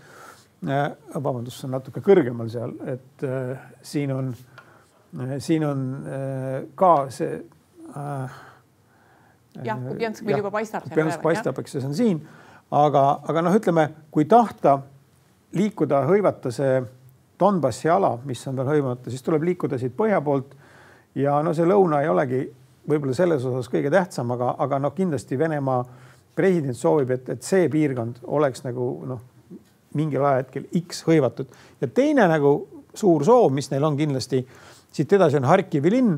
Äh, 0.67 0.87
vabandust, 1.13 1.59
see 1.59 1.67
on 1.67 1.75
natuke 1.77 2.01
kõrgemal 2.01 2.47
seal, 2.49 2.71
et 2.89 3.25
äh, 3.25 3.67
siin 3.85 4.09
on 4.13 4.31
äh,, 4.33 5.35
siin 5.37 5.65
on 5.67 5.83
äh, 6.01 6.55
ka 6.75 6.93
see 7.13 7.35
äh, 7.93 8.39
jah, 9.65 9.79
Kupjansk 9.87 10.25
meil 10.27 10.41
juba 10.41 10.51
paistab. 10.51 10.85
Kupjansk 10.87 11.23
paistab, 11.23 11.59
eks 11.61 11.77
see 11.77 11.87
on 11.87 11.95
siin, 11.97 12.21
aga, 12.71 13.03
aga 13.29 13.43
noh, 13.45 13.57
ütleme, 13.57 13.87
kui 14.11 14.27
tahta 14.29 14.79
liikuda, 15.57 16.03
hõivata 16.09 16.51
see 16.53 16.81
Donbassi 17.39 17.89
ala, 17.93 18.15
mis 18.25 18.41
on 18.49 18.57
veel 18.57 18.71
hõivamata, 18.71 19.11
siis 19.13 19.21
tuleb 19.25 19.43
liikuda 19.45 19.77
siit 19.77 19.93
põhja 19.97 20.21
poolt. 20.25 20.55
ja 21.15 21.39
no 21.41 21.53
see 21.53 21.65
lõuna 21.65 22.01
ei 22.01 22.09
olegi 22.09 22.43
võib-olla 22.89 23.13
selles 23.13 23.45
osas 23.45 23.69
kõige 23.69 23.91
tähtsam, 23.93 24.31
aga, 24.33 24.55
aga 24.59 24.79
noh, 24.79 24.93
kindlasti 24.95 25.37
Venemaa 25.39 25.83
president 26.37 26.77
soovib, 26.77 27.11
et, 27.11 27.29
et 27.29 27.43
see 27.43 27.69
piirkond 27.69 28.21
oleks 28.23 28.63
nagu 28.65 28.87
noh, 29.09 29.21
mingil 29.97 30.25
ajahetkel 30.25 30.67
X 30.85 31.03
hõivatud 31.07 31.49
ja 31.81 31.87
teine 31.87 32.27
nagu 32.29 32.53
suur 32.97 33.25
soov, 33.25 33.51
mis 33.53 33.69
neil 33.71 33.85
on 33.85 33.97
kindlasti 33.97 34.43
siit 34.93 35.13
edasi 35.13 35.37
on 35.37 35.47
Harkivi 35.47 35.91
linn. 35.93 36.17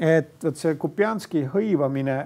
et 0.00 0.44
vot 0.44 0.56
see 0.56 0.76
Kupjanski 0.80 1.42
hõivamine 1.52 2.16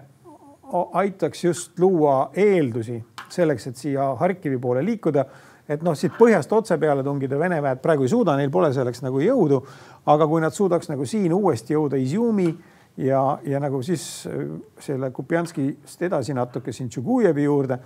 aitaks 0.93 1.45
just 1.45 1.79
luua 1.79 2.31
eeldusi 2.35 3.03
selleks, 3.29 3.67
et 3.67 3.77
siia 3.77 4.15
Harkivi 4.21 4.59
poole 4.59 4.85
liikuda. 4.85 5.25
et 5.69 5.83
noh, 5.83 5.95
siit 5.97 6.13
põhjast 6.19 6.53
otse 6.53 6.77
peale 6.79 7.03
tungida 7.03 7.39
Vene 7.41 7.63
väed 7.63 7.81
praegu 7.81 8.05
ei 8.05 8.09
suuda, 8.13 8.37
neil 8.37 8.51
pole 8.51 8.73
selleks 8.73 9.03
nagu 9.03 9.21
jõudu. 9.21 9.63
aga 10.07 10.27
kui 10.27 10.41
nad 10.41 10.53
suudaks 10.53 10.89
nagu 10.89 11.07
siin 11.07 11.33
uuesti 11.33 11.75
jõuda 11.75 11.97
Izjumi 11.97 12.55
ja, 12.97 13.39
ja 13.45 13.61
nagu 13.61 13.83
siis 13.83 14.27
äh, 14.27 14.45
selle 14.81 15.11
Kupjanskist 15.11 16.03
edasi 16.03 16.35
natuke 16.35 16.73
siin 16.73 16.89
Tšugujevi 16.89 17.45
juurde, 17.45 17.79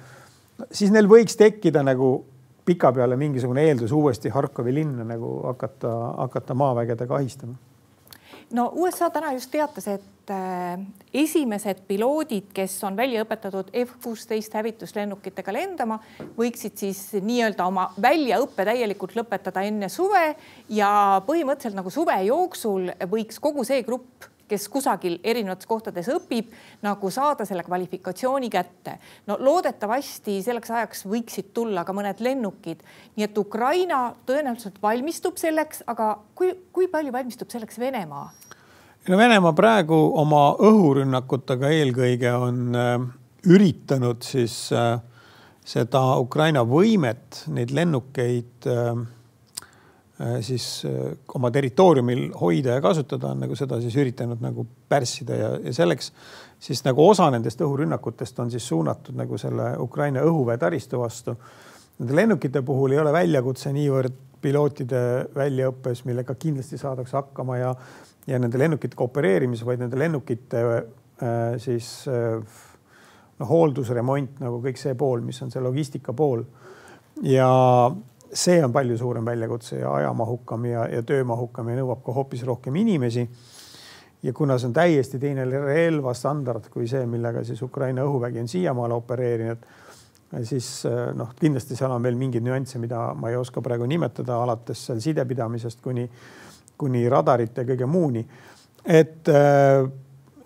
siis 0.71 0.91
neil 0.91 1.07
võiks 1.07 1.37
tekkida 1.37 1.83
nagu 1.83 2.25
pikapeale 2.65 3.17
mingisugune 3.17 3.63
eeldus 3.65 3.93
uuesti 3.93 4.29
Harkovi 4.29 4.75
linna 4.75 5.05
nagu 5.05 5.41
hakata, 5.47 5.95
hakata 6.17 6.55
maavägedega 6.55 7.15
ahistama 7.15 7.68
no 8.51 8.71
USA 8.75 9.11
täna 9.11 9.33
just 9.37 9.51
teatas, 9.53 9.89
et 9.89 10.33
äh, 10.33 10.79
esimesed 11.15 11.83
piloodid, 11.89 12.51
kes 12.55 12.77
on 12.87 12.97
välja 12.97 13.25
õpetatud 13.25 13.71
F-16 13.85 14.59
hävituslennukitega 14.61 15.55
lendama, 15.55 15.99
võiksid 16.39 16.79
siis 16.81 17.03
nii-öelda 17.19 17.67
oma 17.69 17.89
väljaõppe 18.01 18.67
täielikult 18.69 19.17
lõpetada 19.19 19.65
enne 19.69 19.91
suve 19.93 20.25
ja 20.73 20.91
põhimõtteliselt 21.27 21.79
nagu 21.79 21.93
suve 21.93 22.17
jooksul 22.29 22.93
võiks 23.13 23.41
kogu 23.43 23.67
see 23.69 23.85
grupp 23.87 24.29
kes 24.49 24.69
kusagil 24.73 25.19
erinevates 25.25 25.69
kohtades 25.69 26.09
õpib, 26.13 26.53
nagu 26.83 27.11
saada 27.11 27.45
selle 27.49 27.65
kvalifikatsiooni 27.67 28.51
kätte. 28.51 28.99
no 29.27 29.37
loodetavasti 29.41 30.41
selleks 30.43 30.71
ajaks 30.71 31.05
võiksid 31.07 31.53
tulla 31.55 31.85
ka 31.85 31.93
mõned 31.97 32.21
lennukid, 32.25 32.83
nii 33.17 33.29
et 33.29 33.39
Ukraina 33.39 34.15
tõenäoliselt 34.27 34.83
valmistub 34.83 35.37
selleks, 35.37 35.83
aga 35.87 36.19
kui, 36.35 36.55
kui 36.73 36.89
palju 36.89 37.13
valmistub 37.13 37.51
selleks 37.51 37.79
Venemaa? 37.79 38.31
no 39.09 39.19
Venemaa 39.19 39.53
praegu 39.53 39.99
oma 40.21 40.43
õhurünnakutega 40.59 41.71
eelkõige 41.77 42.33
on 42.37 42.65
äh, 42.77 42.97
üritanud 43.49 44.25
siis 44.27 44.69
äh, 44.73 44.99
seda 45.69 46.03
Ukraina 46.21 46.65
võimet, 46.65 47.45
neid 47.53 47.73
lennukeid 47.77 48.69
äh, 48.69 49.07
siis 50.43 50.83
äh, 50.87 51.13
oma 51.35 51.51
territooriumil 51.55 52.33
hoida 52.41 52.79
ja 52.79 52.83
kasutada, 52.83 53.31
on 53.31 53.45
nagu 53.45 53.57
seda 53.57 53.79
siis 53.83 53.95
üritanud 53.97 54.43
nagu 54.43 54.67
pärssida 54.91 55.37
ja, 55.39 55.51
ja 55.63 55.75
selleks 55.75 56.13
siis 56.59 56.83
nagu 56.87 57.05
osa 57.07 57.29
nendest 57.31 57.61
õhurünnakutest 57.63 58.41
on 58.43 58.51
siis 58.51 58.67
suunatud 58.69 59.15
nagu 59.19 59.39
selle 59.39 59.77
Ukraina 59.79 60.25
õhuväe 60.27 60.59
taristu 60.59 61.05
vastu. 61.05 61.37
Nende 61.99 62.19
lennukite 62.19 62.63
puhul 62.67 62.97
ei 62.97 63.03
ole 63.03 63.13
väljakutse 63.15 63.73
niivõrd 63.75 64.19
pilootide 64.43 65.01
väljaõppes, 65.35 66.05
millega 66.07 66.35
kindlasti 66.39 66.79
saadakse 66.79 67.19
hakkama 67.19 67.59
ja 67.59 67.73
ja 68.29 68.37
nende 68.37 68.59
lennukitega 68.61 69.07
opereerimise, 69.07 69.65
vaid 69.65 69.81
nende 69.81 69.97
lennukite 69.97 70.61
äh, 70.61 70.83
siis 71.63 71.89
äh, 72.13 72.43
noh, 73.39 73.49
hooldusremont 73.49 74.43
nagu 74.43 74.59
kõik 74.67 74.77
see 74.81 74.93
pool, 74.99 75.23
mis 75.25 75.39
on 75.47 75.55
see 75.55 75.63
logistika 75.65 76.13
pool. 76.13 76.43
ja 77.23 77.49
see 78.33 78.65
on 78.65 78.73
palju 78.73 78.99
suurem 78.99 79.25
väljakutse 79.25 79.79
ja 79.79 79.93
ajamahukam 79.95 80.65
ja, 80.69 80.87
ja 80.89 81.03
töömahukam 81.03 81.69
ja 81.69 81.79
nõuab 81.81 82.03
ka 82.05 82.13
hoopis 82.13 82.43
rohkem 82.47 82.77
inimesi. 82.77 83.29
ja 84.23 84.33
kuna 84.33 84.59
see 84.59 84.67
on 84.67 84.73
täiesti 84.75 85.19
teine 85.19 85.45
relvastandard 85.45 86.69
kui 86.73 86.89
see, 86.89 87.07
millega 87.07 87.45
siis 87.45 87.63
Ukraina 87.63 88.03
õhuvägi 88.03 88.41
on 88.41 88.49
siiamaale 88.49 88.95
opereerinud, 88.95 89.63
siis 90.43 90.83
noh, 91.15 91.31
kindlasti 91.39 91.77
seal 91.77 91.95
on 91.95 92.03
veel 92.03 92.19
mingeid 92.19 92.43
nüansse, 92.43 92.79
mida 92.83 93.13
ma 93.15 93.31
ei 93.31 93.37
oska 93.37 93.63
praegu 93.63 93.87
nimetada, 93.87 94.43
alates 94.43 94.87
seal 94.89 95.01
sidepidamisest 95.01 95.81
kuni, 95.83 96.09
kuni 96.77 97.07
radarite 97.09 97.65
kõige 97.65 97.87
muuni. 97.87 98.27
et 98.85 99.31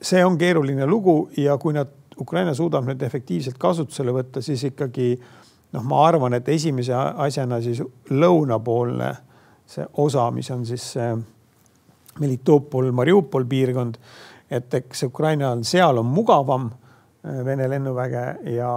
see 0.02 0.24
on 0.24 0.38
keeruline 0.38 0.86
lugu 0.86 1.30
ja 1.36 1.56
kui 1.58 1.74
nad, 1.74 1.88
Ukraina 2.20 2.52
suudab 2.54 2.84
nüüd 2.86 3.02
efektiivselt 3.02 3.56
kasutusele 3.58 4.12
võtta, 4.12 4.42
siis 4.44 4.62
ikkagi 4.68 5.14
noh, 5.72 5.84
ma 5.84 6.06
arvan, 6.06 6.36
et 6.36 6.48
esimese 6.52 6.94
asjana 6.94 7.60
siis 7.64 7.82
lõunapoolne 8.10 9.12
see 9.72 9.86
osa, 10.02 10.28
mis 10.34 10.50
on 10.52 10.66
siis 10.68 10.84
see 10.96 11.14
Melitopol, 12.20 12.90
Mariupol 12.92 13.46
piirkond, 13.48 13.96
et 14.52 14.74
eks 14.74 15.06
Ukrainal 15.08 15.62
seal 15.64 16.02
on 16.02 16.10
mugavam 16.12 16.68
äh, 16.68 17.40
Vene 17.44 17.68
lennuväge 17.70 18.24
ja, 18.52 18.72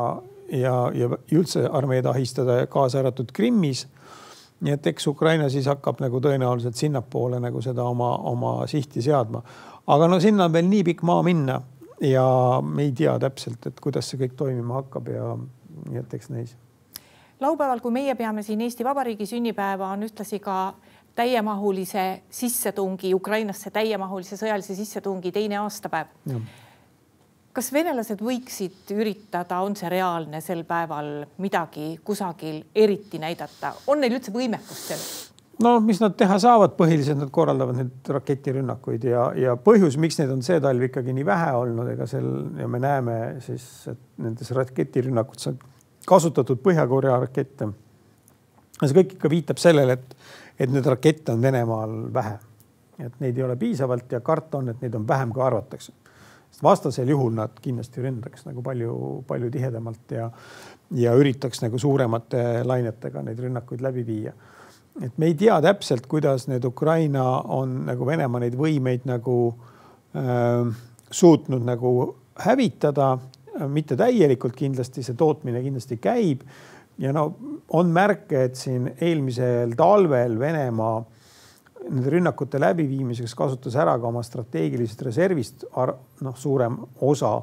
ja, 0.51 0.75
ja 0.95 1.09
üldse 1.35 1.65
armeed 1.67 2.07
ahistada, 2.07 2.61
kaasa 2.71 3.01
arvatud 3.01 3.33
Krimmis. 3.33 3.87
nii 4.63 4.71
et 4.71 4.87
eks 4.87 5.07
Ukraina 5.11 5.49
siis 5.51 5.65
hakkab 5.67 5.99
nagu 5.99 6.21
tõenäoliselt 6.23 6.79
sinnapoole 6.79 7.41
nagu 7.43 7.61
seda 7.61 7.83
oma, 7.83 8.13
oma 8.31 8.53
sihti 8.71 9.01
seadma. 9.03 9.41
aga 9.87 10.07
no 10.07 10.19
sinna 10.19 10.45
on 10.45 10.53
veel 10.53 10.69
nii 10.69 10.83
pikk 10.83 11.03
maa 11.03 11.23
minna 11.23 11.59
ja 12.01 12.27
me 12.63 12.83
ei 12.83 12.91
tea 12.91 13.19
täpselt, 13.19 13.67
et 13.67 13.79
kuidas 13.79 14.09
see 14.09 14.21
kõik 14.23 14.37
toimima 14.39 14.79
hakkab 14.79 15.11
ja 15.11 15.33
nii 15.89 15.99
et 15.99 16.13
eks 16.13 16.31
näis 16.31 16.55
laupäeval, 17.39 17.79
kui 17.79 17.91
meie 17.91 18.15
peame 18.15 18.43
siin 18.43 18.61
Eesti 18.61 18.83
Vabariigi 18.83 19.25
sünnipäeva, 19.25 19.89
on 19.93 20.03
ühtlasi 20.07 20.39
ka 20.39 20.73
täiemahulise 21.15 22.21
sissetungi 22.29 23.13
Ukrainasse, 23.15 23.71
täiemahulise 23.71 24.37
sõjalise 24.39 24.75
sissetungi 24.75 25.31
teine 25.31 25.59
aastapäev. 25.63 26.07
kas 27.55 27.71
venelased 27.71 28.19
võiksid 28.19 28.91
üritada, 28.91 29.61
on 29.63 29.77
see 29.79 29.89
reaalne 29.89 30.41
sel 30.43 30.65
päeval 30.67 31.23
midagi 31.39 31.99
kusagil 32.03 32.65
eriti 32.75 33.19
näidata, 33.19 33.71
on 33.87 34.03
neil 34.03 34.17
üldse 34.17 34.33
võimekust 34.35 34.91
selleks? 34.91 35.31
no 35.63 35.79
mis 35.79 36.01
nad 36.03 36.17
teha 36.19 36.35
saavad, 36.39 36.75
põhiliselt 36.75 37.21
nad 37.21 37.31
korraldavad 37.31 37.77
neid 37.79 38.11
raketirünnakuid 38.11 39.07
ja, 39.07 39.29
ja 39.39 39.55
põhjus, 39.55 39.95
miks 39.95 40.19
neid 40.19 40.33
on 40.33 40.43
see 40.43 40.59
talv 40.59 40.83
ikkagi 40.89 41.15
nii 41.15 41.25
vähe 41.25 41.53
olnud, 41.55 41.87
ega 41.93 42.07
seal 42.11 42.27
ja 42.59 42.67
me 42.67 42.81
näeme 42.83 43.15
siis, 43.45 43.63
et 43.87 44.01
nendes 44.19 44.51
raketirünnakutes 44.51 45.53
on 45.53 45.61
kasutatud 46.05 46.61
Põhja-Korea 46.63 47.19
rakette. 47.19 47.69
see 48.81 48.95
kõik 48.95 49.15
ikka 49.17 49.29
viitab 49.31 49.61
sellele, 49.61 49.93
et, 49.93 50.15
et 50.59 50.71
neid 50.71 50.85
rakette 50.85 51.33
on 51.33 51.41
Venemaal 51.41 52.13
vähe. 52.13 52.37
et 52.99 53.19
neid 53.19 53.37
ei 53.37 53.43
ole 53.43 53.55
piisavalt 53.59 54.11
ja 54.11 54.19
karta 54.19 54.57
on, 54.57 54.69
et 54.69 54.81
neid 54.81 54.95
on 54.95 55.07
vähem, 55.07 55.31
kui 55.33 55.43
arvatakse. 55.43 55.91
sest 56.51 56.63
vastasel 56.63 57.09
juhul 57.09 57.33
nad 57.33 57.51
kindlasti 57.61 58.01
ründaks 58.01 58.45
nagu 58.45 58.61
palju-palju 58.63 59.51
tihedamalt 59.51 60.11
ja, 60.11 60.29
ja 60.91 61.13
üritaks 61.15 61.61
nagu 61.61 61.79
suuremate 61.79 62.63
lainetega 62.63 63.21
neid 63.21 63.39
rünnakuid 63.39 63.81
läbi 63.81 64.05
viia. 64.05 64.33
et 65.01 65.17
me 65.17 65.25
ei 65.25 65.33
tea 65.33 65.61
täpselt, 65.61 66.07
kuidas 66.07 66.47
need 66.47 66.65
Ukraina 66.65 67.41
on 67.41 67.85
nagu 67.85 68.05
Venemaa 68.05 68.39
neid 68.39 68.55
võimeid 68.55 69.05
nagu 69.05 69.55
äh, 70.15 70.75
suutnud 71.11 71.63
nagu 71.65 72.15
hävitada 72.35 73.17
mitte 73.71 73.97
täielikult 73.99 74.55
kindlasti, 74.57 75.03
see 75.03 75.17
tootmine 75.17 75.61
kindlasti 75.63 75.97
käib. 76.01 76.41
ja 76.97 77.11
no 77.13 77.25
on 77.75 77.91
märke, 77.91 78.43
et 78.43 78.55
siin 78.55 78.87
eelmisel 79.01 79.75
talvel 79.75 80.39
Venemaa 80.39 81.03
nende 81.85 82.09
rünnakute 82.09 82.59
läbiviimiseks 82.59 83.35
kasutas 83.35 83.75
ära 83.77 83.97
ka 83.99 84.07
oma 84.07 84.23
strateegilisest 84.23 85.01
reservist 85.05 85.65
noh, 85.75 86.35
suurem 86.35 86.77
osa. 87.01 87.41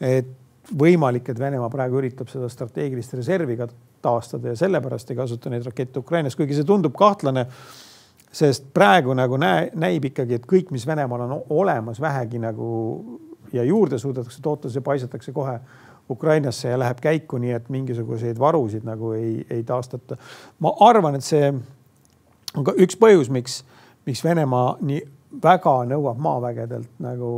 et 0.00 0.36
võimalik, 0.78 1.30
et 1.30 1.38
Venemaa 1.38 1.70
praegu 1.70 1.98
üritab 1.98 2.28
seda 2.30 2.48
strateegilist 2.48 3.14
reservi 3.14 3.56
ka 3.56 3.68
taastada 4.02 4.52
ja 4.52 4.56
sellepärast 4.56 5.10
ei 5.10 5.16
kasuta 5.16 5.50
neid 5.50 5.64
rakette 5.66 5.98
Ukrainas, 5.98 6.36
kuigi 6.36 6.54
see 6.54 6.66
tundub 6.66 6.94
kahtlane 6.96 7.46
sest 8.32 8.68
praegu 8.74 9.14
nagu 9.16 9.38
näe, 9.40 9.70
näib 9.74 10.06
ikkagi, 10.10 10.38
et 10.38 10.46
kõik, 10.48 10.70
mis 10.74 10.86
Venemaal 10.86 11.26
on 11.26 11.34
olemas 11.50 12.00
vähegi 12.00 12.38
nagu 12.42 12.68
ja 13.52 13.64
juurde 13.64 13.98
suudetakse 13.98 14.42
toota, 14.42 14.70
see 14.70 14.80
paisatakse 14.80 15.32
kohe 15.32 15.60
Ukrainasse 16.10 16.68
ja 16.68 16.78
läheb 16.78 16.98
käiku, 17.00 17.38
nii 17.38 17.52
et 17.54 17.68
mingisuguseid 17.68 18.38
varusid 18.38 18.84
nagu 18.84 19.12
ei, 19.12 19.46
ei 19.50 19.62
taastata. 19.64 20.16
ma 20.58 20.74
arvan, 20.80 21.14
et 21.14 21.24
see 21.24 21.52
on 22.56 22.66
ka 22.66 22.74
üks 22.76 22.98
põhjus, 22.98 23.30
miks, 23.30 23.60
miks 24.06 24.24
Venemaa 24.24 24.76
nii 24.80 25.00
väga 25.42 25.74
nõuab 25.86 26.18
maavägedelt 26.18 26.98
nagu 26.98 27.30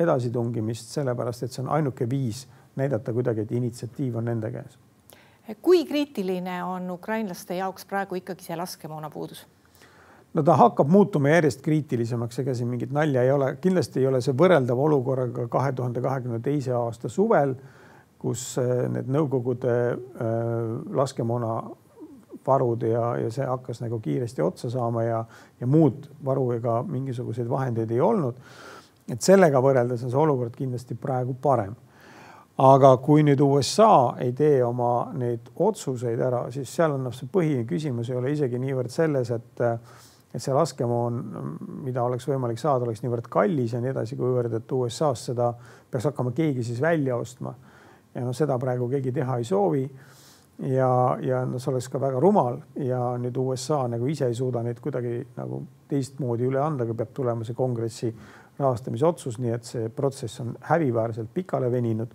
edasitungimist, 0.00 0.92
sellepärast 0.92 1.46
et 1.46 1.52
see 1.52 1.62
on 1.64 1.72
ainuke 1.72 2.08
viis 2.10 2.44
näidata 2.76 3.12
kuidagi, 3.12 3.46
et 3.46 3.52
initsiatiiv 3.52 4.16
on 4.20 4.24
nende 4.28 4.50
käes. 4.50 4.78
kui 5.62 5.84
kriitiline 5.84 6.64
on 6.64 6.90
ukrainlaste 6.90 7.56
jaoks 7.56 7.84
praegu 7.84 8.20
ikkagi 8.20 8.44
see 8.44 8.56
laskemoona 8.56 9.10
puudus? 9.10 9.46
No 10.34 10.42
ta 10.42 10.56
hakkab 10.58 10.90
muutuma 10.90 11.30
järjest 11.30 11.62
kriitilisemaks, 11.62 12.38
ega 12.42 12.54
siin 12.54 12.68
mingit 12.68 12.92
nalja 12.94 13.22
ei 13.22 13.30
ole, 13.32 13.54
kindlasti 13.62 14.02
ei 14.02 14.10
ole 14.10 14.20
see 14.24 14.34
võrreldav 14.36 14.80
olukorraga 14.88 15.46
kahe 15.50 15.72
tuhande 15.72 16.02
kahekümne 16.02 16.40
teise 16.42 16.74
aasta 16.74 17.08
suvel, 17.08 17.54
kus 18.18 18.54
äh, 18.58 18.84
need 18.90 19.10
Nõukogude 19.14 19.78
äh, 19.94 20.36
laskemoona 20.96 21.54
varud 22.46 22.82
ja, 22.82 23.14
ja 23.20 23.30
see 23.32 23.46
hakkas 23.46 23.80
nagu 23.80 23.98
kiiresti 24.04 24.42
otsa 24.42 24.70
saama 24.70 25.04
ja, 25.04 25.24
ja 25.60 25.66
muud 25.70 26.08
varu 26.24 26.50
ega 26.56 26.82
mingisuguseid 26.88 27.48
vahendeid 27.48 27.90
ei 27.94 28.00
olnud. 28.00 28.36
et 29.12 29.20
sellega 29.22 29.60
võrreldes 29.60 30.04
on 30.04 30.10
see 30.10 30.20
olukord 30.20 30.54
kindlasti 30.56 30.94
praegu 30.94 31.36
parem. 31.40 31.74
aga 32.58 32.96
kui 32.96 33.22
nüüd 33.22 33.40
USA 33.40 34.16
ei 34.20 34.32
tee 34.32 34.64
oma 34.64 35.12
neid 35.12 35.50
otsuseid 35.56 36.20
ära, 36.20 36.46
siis 36.50 36.74
seal 36.74 36.96
on 36.96 37.04
noh, 37.04 37.14
see 37.14 37.28
põhiline 37.32 37.66
küsimus 37.68 38.10
ei 38.10 38.16
ole 38.16 38.32
isegi 38.32 38.58
niivõrd 38.58 38.90
selles, 38.90 39.30
et 39.30 39.64
et 40.34 40.42
see 40.42 40.54
laskemoon, 40.54 41.20
mida 41.86 42.02
oleks 42.02 42.26
võimalik 42.26 42.58
saada, 42.58 42.86
oleks 42.88 43.04
niivõrd 43.04 43.28
kallis 43.30 43.76
ja 43.76 43.80
nii 43.82 43.92
edasi, 43.92 44.18
kuivõrd, 44.18 44.56
et 44.58 44.72
USA-s 44.74 45.30
seda 45.30 45.52
peaks 45.90 46.08
hakkama 46.10 46.34
keegi 46.34 46.64
siis 46.66 46.80
välja 46.82 47.16
ostma. 47.16 47.54
ja 48.14 48.22
noh, 48.22 48.34
seda 48.34 48.58
praegu 48.58 48.88
keegi 48.90 49.12
teha 49.12 49.38
ei 49.38 49.44
soovi. 49.44 49.84
ja, 50.58 51.16
ja 51.22 51.44
no 51.46 51.58
see 51.58 51.70
oleks 51.72 51.88
ka 51.90 52.00
väga 52.00 52.20
rumal 52.20 52.60
ja 52.78 53.16
nüüd 53.18 53.36
USA 53.36 53.86
nagu 53.88 54.06
ise 54.06 54.26
ei 54.26 54.34
suuda 54.34 54.62
neid 54.62 54.80
kuidagi 54.80 55.26
nagu 55.36 55.62
teistmoodi 55.88 56.46
üle 56.46 56.60
anda, 56.62 56.84
aga 56.84 56.94
peab 56.94 57.12
tulema 57.14 57.44
see 57.44 57.54
kongressi 57.54 58.14
rahastamise 58.58 59.06
otsus, 59.06 59.38
nii 59.38 59.54
et 59.54 59.66
see 59.66 59.88
protsess 59.88 60.40
on 60.40 60.54
häbiväärselt 60.70 61.30
pikale 61.34 61.70
veninud. 61.70 62.10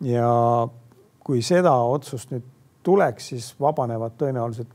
ja 0.00 0.28
kui 1.24 1.42
seda 1.42 1.72
otsust 1.72 2.30
nüüd 2.30 2.44
tuleks, 2.82 3.28
siis 3.32 3.54
vabanevad 3.60 4.14
tõenäoliselt 4.20 4.72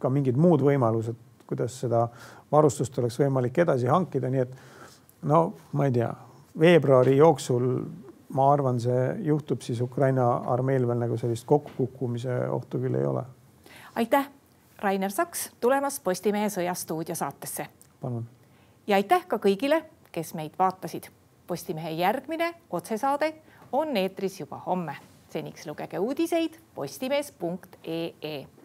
ka 0.00 0.10
mingid 0.10 0.36
muud 0.36 0.64
võimalused 0.64 1.16
kuidas 1.52 1.80
seda 1.84 2.06
varustust 2.52 2.98
oleks 2.98 3.18
võimalik 3.20 3.58
edasi 3.64 3.90
hankida, 3.92 4.30
nii 4.32 4.44
et 4.46 4.56
no 5.28 5.42
ma 5.76 5.88
ei 5.88 5.92
tea, 5.98 6.10
veebruari 6.58 7.16
jooksul 7.16 7.68
ma 8.32 8.52
arvan, 8.52 8.80
see 8.80 9.00
juhtub, 9.26 9.60
siis 9.60 9.80
Ukraina 9.84 10.26
armeel 10.52 10.86
veel 10.88 11.02
nagu 11.04 11.16
sellist 11.20 11.46
kokkukukkumise 11.48 12.38
ohtu 12.50 12.80
küll 12.80 12.96
ei 12.98 13.06
ole. 13.06 13.24
aitäh, 13.94 14.28
Rainer 14.82 15.10
Saks 15.10 15.50
tulemast 15.60 16.04
Postimehe 16.04 16.48
Sõjastuudio 16.48 17.14
saatesse. 17.14 17.66
palun. 18.00 18.26
ja 18.86 18.96
aitäh 18.96 19.26
ka 19.28 19.36
kõigile, 19.36 19.82
kes 20.12 20.34
meid 20.34 20.56
vaatasid. 20.58 21.10
Postimehe 21.46 21.90
järgmine 21.90 22.54
otsesaade 22.70 23.34
on 23.72 23.96
eetris 23.96 24.40
juba 24.40 24.62
homme. 24.66 24.96
seniks 25.32 25.66
lugege 25.66 25.98
uudiseid 25.98 26.58
postimees.ee 26.74 28.61